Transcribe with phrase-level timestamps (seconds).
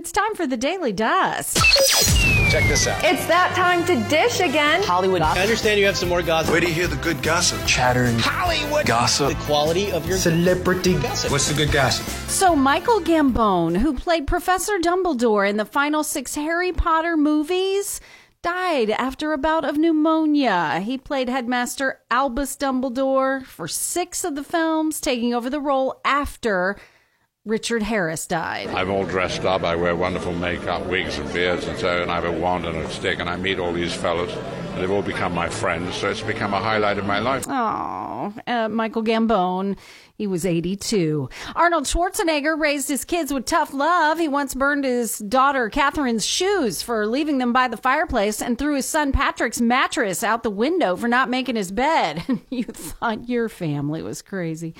[0.00, 1.58] It's time for the Daily Dust.
[2.50, 3.04] Check this out.
[3.04, 4.82] It's that time to dish again.
[4.82, 5.20] Hollywood.
[5.20, 6.52] I understand you have some more gossip.
[6.52, 7.60] Where do you hear the good gossip?
[7.66, 8.18] Chattering.
[8.18, 9.28] Hollywood Gossip.
[9.36, 10.94] The quality of your Celebrity.
[10.94, 11.30] gossip.
[11.30, 12.06] What's the good gossip?
[12.30, 18.00] So, Michael Gambon, who played Professor Dumbledore in the final six Harry Potter movies,
[18.40, 20.80] died after a bout of pneumonia.
[20.80, 26.78] He played headmaster Albus Dumbledore for six of the films, taking over the role after
[27.46, 28.68] Richard Harris died.
[28.68, 29.62] I'm all dressed up.
[29.62, 32.76] I wear wonderful makeup, wigs and beards and so, and I have a wand and
[32.76, 34.30] a stick, and I meet all these fellows,
[34.80, 35.94] they've all become my friends.
[35.96, 37.44] So it's become a highlight of my life.
[37.48, 39.76] Oh, uh, Michael Gambon.
[40.20, 41.30] He was 82.
[41.56, 44.18] Arnold Schwarzenegger raised his kids with tough love.
[44.18, 48.76] He once burned his daughter Katherine's shoes for leaving them by the fireplace and threw
[48.76, 52.22] his son Patrick's mattress out the window for not making his bed.
[52.50, 54.74] you thought your family was crazy.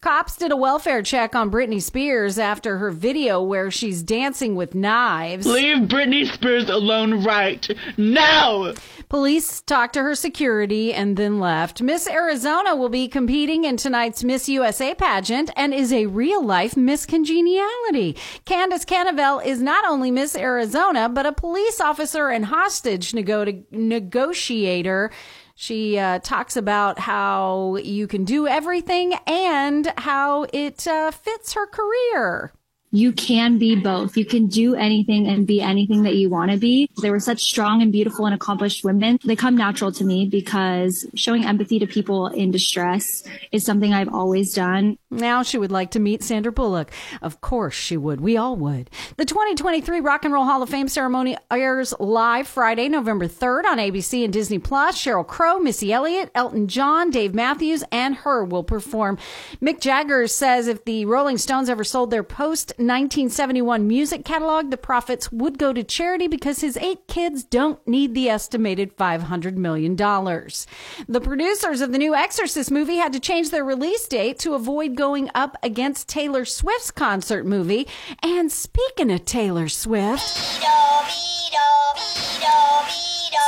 [0.00, 4.72] Cops did a welfare check on Britney Spears after her video where she's dancing with
[4.72, 5.48] knives.
[5.48, 8.72] Leave Britney Spears alone right now!
[9.08, 9.35] Police
[9.66, 11.82] talked to her security and then left.
[11.82, 16.76] Miss Arizona will be competing in tonight's Miss USA pageant and is a real life
[16.76, 18.16] Miss Congeniality.
[18.44, 25.10] Candace Canavel is not only Miss Arizona, but a police officer and hostage nego- negotiator.
[25.54, 31.66] She uh, talks about how you can do everything and how it uh, fits her
[31.66, 32.52] career.
[32.96, 34.16] You can be both.
[34.16, 36.88] You can do anything and be anything that you want to be.
[37.02, 39.18] They were such strong and beautiful and accomplished women.
[39.22, 43.22] They come natural to me because showing empathy to people in distress
[43.52, 44.96] is something I've always done.
[45.16, 46.92] Now she would like to meet Sandra Bullock.
[47.22, 48.20] Of course she would.
[48.20, 48.90] We all would.
[49.16, 53.78] The 2023 Rock and Roll Hall of Fame ceremony airs live Friday, November 3rd on
[53.78, 54.96] ABC and Disney Plus.
[54.96, 59.18] Sheryl Crow, Missy Elliott, Elton John, Dave Matthews, and her will perform.
[59.62, 64.76] Mick Jagger says if the Rolling Stones ever sold their post 1971 music catalog, the
[64.76, 69.96] profits would go to charity because his eight kids don't need the estimated $500 million.
[69.96, 74.96] The producers of the new Exorcist movie had to change their release date to avoid
[74.96, 77.86] going up against Taylor Swift's concert movie.
[78.22, 80.22] And speaking of Taylor Swift,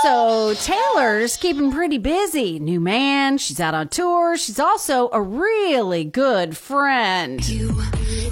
[0.03, 2.59] so Taylor's keeping pretty busy.
[2.59, 4.37] New man, she's out on tour.
[4.37, 7.47] She's also a really good friend.
[7.49, 7.71] You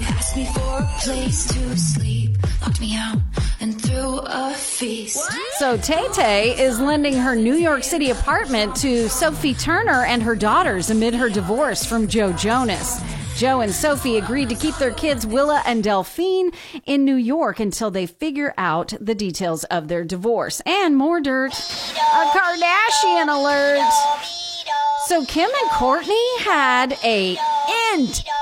[0.01, 3.17] asked me for a place to sleep, locked me out,
[3.59, 5.19] and threw a feast.
[5.57, 10.35] So Tay Tay is lending her New York City apartment to Sophie Turner and her
[10.35, 13.01] daughters amid her divorce from Joe Jonas.
[13.37, 16.49] Joe and Sophie agreed to keep their kids Willa and Delphine
[16.87, 20.59] in New York until they figure out the details of their divorce.
[20.65, 21.53] And more dirt.
[21.53, 23.93] A Kardashian alert.
[25.05, 27.37] So Kim and Kourtney had a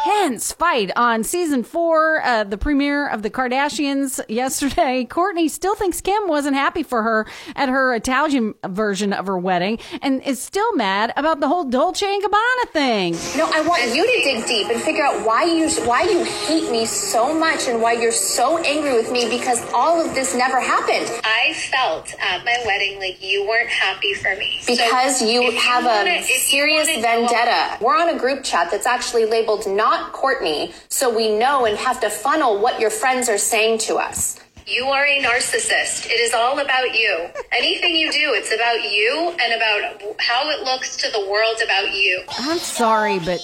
[0.06, 5.06] intense fight on season four, uh, the premiere of the Kardashians yesterday.
[5.10, 9.80] Kourtney still thinks Kim wasn't happy for her at her Italian version of her wedding
[10.02, 13.14] and is still mad about the whole Dolce and Gabbana thing.
[13.38, 16.70] No, I want you to dig deep and figure out why you why you hate
[16.72, 20.60] me so much and why you're so angry with me because all of this never
[20.60, 21.10] happened.
[21.24, 24.60] I felt at my wedding like you weren't happy for me.
[24.62, 27.78] So Because you if have wanna- a serious wanna know- vendetta.
[27.84, 32.00] We're on a group chat that's actually labeled not Kourtney, so we know and have
[32.02, 34.40] to funnel what your friends are saying to us.
[34.68, 36.08] You are a narcissist.
[36.08, 37.28] It is all about you.
[37.52, 41.94] Anything you do, it's about you and about how it looks to the world about
[41.94, 42.24] you.
[42.40, 43.40] I'm sorry, but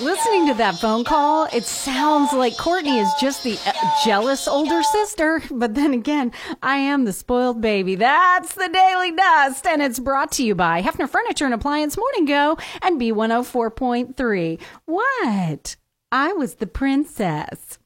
[0.00, 3.72] listening to that phone call, it sounds like Kourtney is just the uh,
[4.04, 5.42] jealous older sister.
[5.50, 6.32] But then again,
[6.62, 7.94] I am the spoiled baby.
[7.94, 12.24] That's the Daily Dust, and it's brought to you by Hefner Furniture and Appliance Morning
[12.24, 14.60] Go and B104.3.
[14.84, 15.76] What?
[16.12, 17.78] I was the princess.